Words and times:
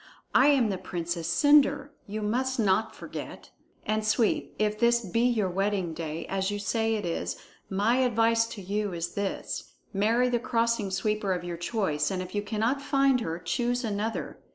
I 0.33 0.47
am 0.47 0.69
the 0.69 0.79
Princess 0.79 1.27
Cendre, 1.27 1.91
you 2.07 2.23
must 2.23 2.59
not 2.59 2.95
forget. 2.95 3.51
And 3.85 4.03
Sweep, 4.03 4.55
if 4.57 4.79
this 4.79 5.01
be 5.01 5.21
your 5.21 5.47
wedding 5.47 5.93
day, 5.93 6.25
as 6.25 6.49
you 6.49 6.57
say 6.57 6.95
it 6.95 7.05
is, 7.05 7.35
my 7.69 7.97
advice 7.97 8.47
to 8.47 8.63
you 8.63 8.93
is 8.93 9.09
this: 9.13 9.73
Marry 9.93 10.27
the 10.27 10.39
Crossing 10.39 10.89
Sweeper 10.89 11.33
of 11.33 11.43
your 11.43 11.55
choice, 11.55 12.09
and 12.09 12.19
if 12.19 12.33
you 12.33 12.41
cannot 12.41 12.81
find 12.81 13.21
her, 13.21 13.37
choose 13.37 13.83
another. 13.83 14.39